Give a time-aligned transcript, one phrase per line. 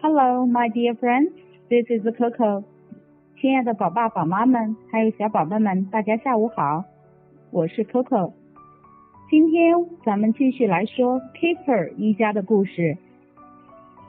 [0.00, 1.32] Hello, my dear friends.
[1.68, 2.62] This is Coco.
[3.40, 6.84] 亲爱的宝爸宝妈们，还有小宝贝们，大家下午好，
[7.50, 8.32] 我是 Coco。
[9.28, 9.74] 今天
[10.04, 12.96] 咱们继续来说 Keeper 一家的故事。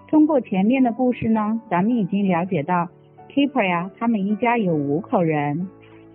[0.08, 2.88] 通过前面的故事呢，咱们已经了解到
[3.30, 5.68] Keeper 呀，他们一家有五口人，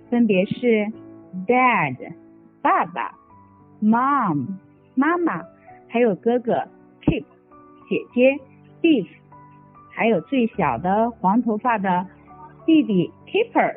[0.09, 0.93] 分别是
[1.49, 2.13] Dad
[2.63, 3.17] 爸爸、
[3.83, 4.47] Mom
[4.95, 5.43] 妈妈，
[5.89, 6.69] 还有哥哥
[7.03, 7.25] Keep
[7.89, 8.39] 姐姐、
[8.81, 9.09] Beef，
[9.95, 12.07] 还有最小的黄头发的
[12.67, 13.77] 弟弟 Keeper。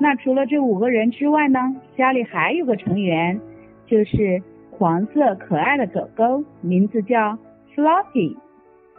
[0.00, 3.40] 那除了这五个人之外呢，家里还有个成员，
[3.86, 7.36] 就是黄色可爱的狗狗，名字叫
[7.74, 8.36] Floppy。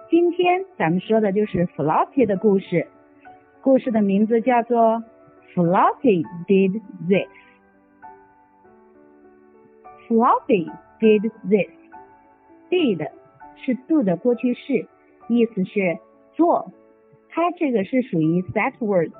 [0.10, 2.88] 今天咱们说的就是 Floppy 的故事，
[3.62, 5.02] 故事的名字叫做
[5.56, 7.30] Floppy Did This。
[10.08, 11.72] Floppy did this。
[12.70, 13.10] Did
[13.56, 14.86] 是 do 的过去式，
[15.30, 15.98] 意思是
[16.42, 16.72] 做。
[17.30, 19.14] 它这个是属于 set words，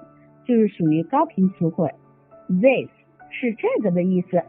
[0.44, 1.94] 就是属于高频词汇。
[2.48, 2.90] This
[3.30, 4.42] 是这个的意思。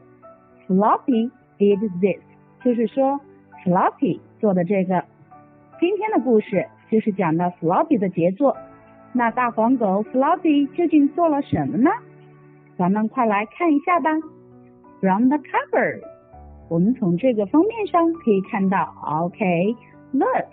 [0.67, 2.23] Floppy did this，
[2.65, 3.21] 就是说
[3.63, 5.05] Floppy 做的这个。
[5.79, 8.57] 今天的故事就是讲的 Floppy 的杰作。
[9.13, 11.91] 那大黄狗 Floppy 究竟做了什么呢？
[12.79, 14.11] 咱们快来看一下吧。
[15.03, 16.01] From the cover，
[16.71, 20.47] 我们从这个封面上可以看到 OK，Look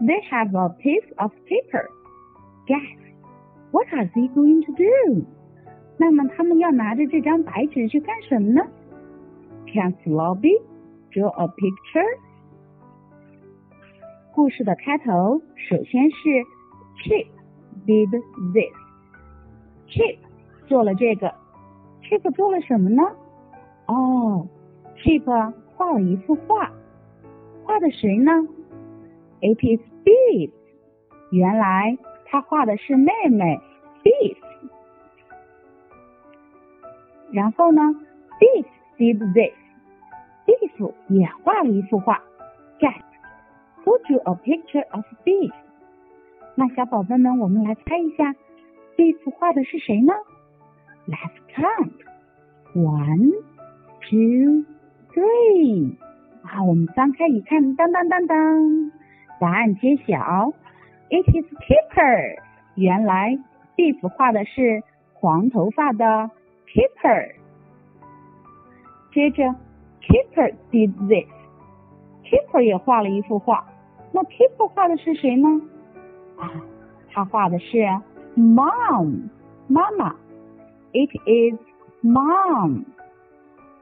[0.00, 5.26] ，OK，Look，they have a piece of paper。Guess，what are they going to do？
[5.98, 8.66] 那么他们要拿着这张白纸去干什么呢？
[9.66, 10.62] Can Floppy
[11.10, 12.18] draw a picture？
[14.32, 16.46] 故事的开头首先是
[17.04, 17.26] Chip
[17.86, 18.10] did
[18.52, 20.18] this。Chip
[20.66, 21.34] 做了这个。
[22.02, 23.02] Chip 做了什么呢？
[23.86, 24.48] 哦，
[24.96, 26.72] Chip 画了一幅画。
[27.64, 28.32] 画的谁呢
[29.41, 30.51] ？It is Beef。
[31.31, 33.59] 原来他画的是妹妹
[34.03, 34.37] Beef。
[37.31, 37.81] 然后呢
[38.39, 38.65] ，Beef
[38.97, 39.53] did this。
[40.45, 42.23] Beef 也画了一幅画。
[42.79, 43.01] Get
[43.83, 45.53] Who drew a picture of beef？
[46.55, 48.33] 那小宝贝们，我们来猜一下
[48.97, 50.13] ，beef 画的是谁呢
[51.07, 51.93] ？Let's count.
[52.73, 53.31] One,
[54.01, 54.65] two,
[55.13, 55.95] three.
[56.43, 58.91] 啊，我们翻开一看，当当当当，
[59.39, 60.53] 答案揭晓
[61.09, 62.39] ，It is Keeper。
[62.75, 63.37] 原来
[63.75, 66.29] beef 画的是黄头发的
[66.67, 67.35] Keeper。
[69.13, 69.43] 接着
[70.01, 71.29] ，Keeper did this。
[72.23, 73.65] Keeper 也画了一幅画。
[74.11, 75.61] 那 Keeper 画的是谁呢？
[76.37, 76.51] 啊，
[77.11, 77.77] 他画的是
[78.35, 79.29] Mom
[79.67, 80.15] 妈妈。
[80.91, 81.59] It is
[82.01, 82.85] Mom.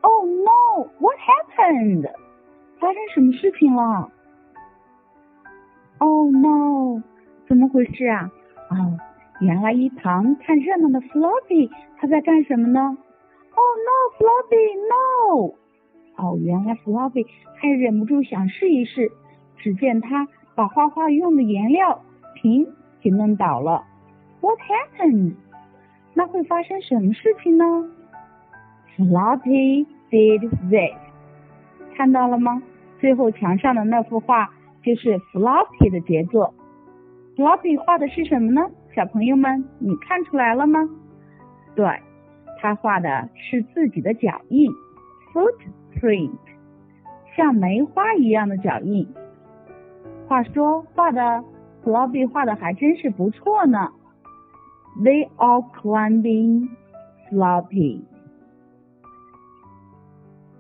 [0.02, 0.90] Oh no!
[1.00, 2.10] What happened?
[2.80, 4.12] 发生什么事情了
[7.74, 8.32] 回事啊？
[8.70, 8.98] 哦，
[9.42, 12.80] 原来一旁看热闹的 Floppy 他在干什么呢
[13.56, 15.54] ？Oh no, Floppy, no!
[16.16, 17.26] 哦，原来 Floppy
[17.56, 19.12] 还忍不住想试一试。
[19.58, 22.02] 只见他把画画用的颜料
[22.36, 22.68] 瓶
[23.02, 23.86] 给弄倒了。
[24.42, 25.34] What happened？
[26.14, 27.66] 那会发生什么事情呢
[28.98, 30.98] ？Floppy did this。
[31.96, 32.62] 看到了吗？
[33.00, 34.50] 最后墙上的那幅画
[34.84, 36.54] 就是 Floppy 的杰作。
[37.36, 38.62] Floppy 画的是什么呢？
[38.96, 40.80] 小朋友们，你看出来了吗？
[41.76, 41.86] 对，
[42.62, 44.72] 他画的是自己的脚印
[45.34, 46.38] ，footprint，
[47.36, 49.08] 像梅花一样的脚印。
[50.28, 51.44] 话说画的
[51.84, 53.90] Floppy 画的还真是不错呢。
[55.04, 56.70] They all climbing
[57.30, 58.02] Floppy。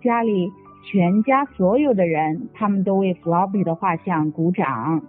[0.02, 0.52] 家里
[0.84, 5.04] 全家所有的人，他们都为 Floppy 的画像鼓掌。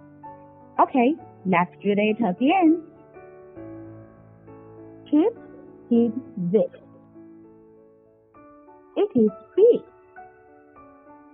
[0.77, 2.81] OK let's do it again.
[5.09, 5.37] Chip
[5.89, 6.13] did
[6.51, 6.71] this.
[8.97, 9.81] It is big.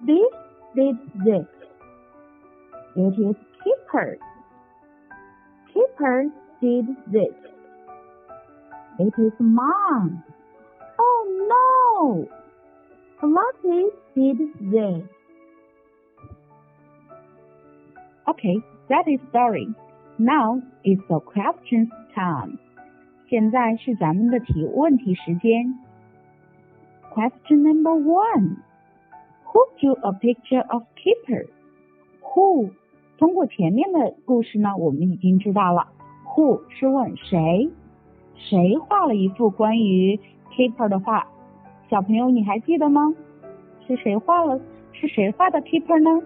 [0.06, 0.34] This
[0.76, 1.46] did this.
[2.96, 4.18] It is Keeper.
[5.74, 6.26] Keeper
[6.62, 7.36] did this.
[9.00, 10.24] It is Mom.
[11.00, 12.28] Oh no!
[13.20, 14.38] Floppy did
[14.72, 15.04] this.
[18.28, 18.58] Okay,
[18.90, 19.68] that is story.
[20.21, 22.59] Now it's the questions time.
[23.29, 25.79] 现在是咱们的提问题时间。
[27.13, 28.57] Question number one.
[29.45, 31.47] Who drew a picture of Keeper?
[32.23, 32.71] Who
[33.19, 35.89] 通过前面的故事呢，我们已经知道了，
[36.27, 37.71] Who 是问谁，
[38.35, 40.21] 谁画了一幅关于
[40.53, 41.27] Keeper 的画？
[41.89, 43.15] 小朋友你还记得吗？
[43.87, 44.61] 是谁画了？
[44.93, 46.23] 是谁画的 Keeper 呢？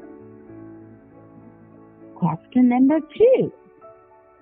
[2.19, 3.51] Question number two.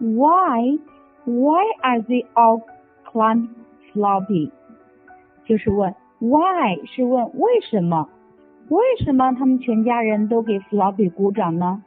[0.02, 0.78] Why?
[1.24, 2.62] Why are they all
[3.10, 3.48] climb
[3.92, 4.50] floppy?
[5.44, 8.08] 就是问 Why 是问为什么？
[8.68, 11.82] 为什么他们全家人都给 Floppy 鼓掌呢？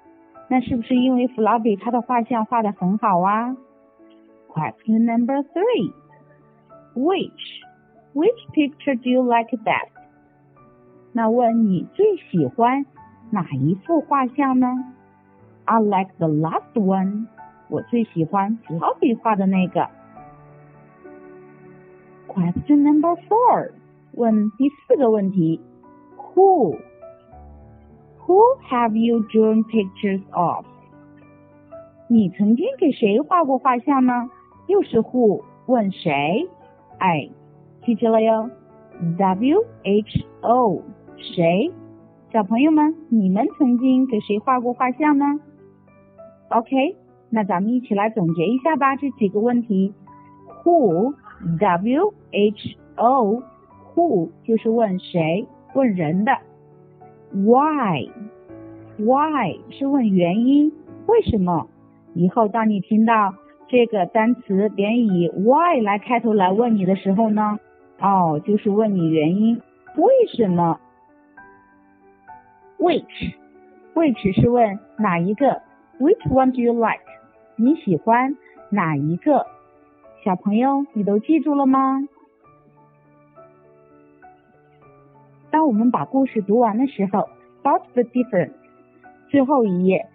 [0.47, 3.55] 那是不是因为 Floppy 他的画像画的很好啊？
[4.49, 5.93] Question number three.
[6.95, 7.63] Which
[8.13, 9.91] which picture do you like best?
[11.13, 12.85] 那问你最喜欢
[13.29, 14.67] 哪一幅画像呢？
[15.65, 17.27] I like the last one.
[17.68, 19.88] 我最喜欢小笔画的那个。
[22.28, 23.72] Question number four.
[24.12, 25.60] 问第四个问题。
[26.16, 26.76] Who?
[28.26, 30.64] Who have you drawn pictures of?
[32.08, 34.30] 你曾经给谁画过画像呢？
[34.68, 36.48] 又是 who 问谁？
[36.98, 37.28] 哎，
[37.84, 38.50] 记住了哟
[39.18, 40.82] ，W H O
[41.16, 41.72] 谁？
[42.32, 45.24] 小朋友们，你们曾经给谁画过画像呢
[46.50, 46.96] ？OK，
[47.30, 49.92] 那咱们一起来总结一下吧，这几个问题。
[50.64, 51.14] Who
[51.58, 53.42] W H O
[53.94, 55.46] Who 就是问谁？
[55.74, 56.32] 问人的
[57.32, 58.08] ，why，why
[59.70, 60.72] 是问原因，
[61.06, 61.68] 为什么？
[62.14, 63.34] 以后当你听到
[63.68, 67.58] 这个单词连以 why 来开头来问你的时候呢，
[68.00, 69.60] 哦，就是问你原因，
[69.96, 70.80] 为什么
[72.78, 75.60] ？which，which 是问哪一个
[75.98, 77.02] ？Which one do you like？
[77.58, 78.36] 你喜欢
[78.68, 79.46] 哪一个？
[80.22, 82.06] 小朋友，你都记住了吗？
[85.50, 87.30] 当我们把故事读完的时候
[87.62, 88.52] ，Spot the difference。
[89.30, 90.06] 最后一页，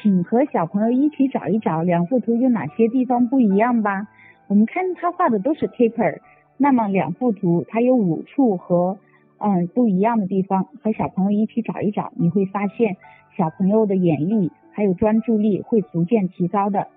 [0.00, 4.06] 请和小朋友一起找一找两幅图有哪些地方不一样吧。
[4.46, 6.20] 我们看他画的都是 keeper，
[6.56, 8.98] 那么两幅图它有五处和
[9.38, 12.96] 嗯不一样的地方，和小朋友一起找一找，你会发现
[13.36, 16.88] 小朋友的眼力还有专注力会逐渐提高的。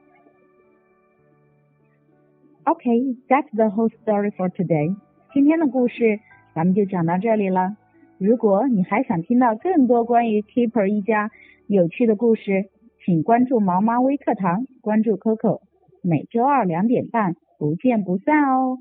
[2.65, 4.95] Okay，that's the whole story for today。
[5.33, 6.19] 今天的故事
[6.53, 7.77] 咱们就讲到这里了。
[8.17, 11.29] 如果你还想听到更多关于 Keeper 一家
[11.67, 12.65] 有趣的故事，
[13.05, 15.61] 请关注毛妈微课堂，关注 Coco，
[16.01, 18.79] 每周二两点半不见不散哦。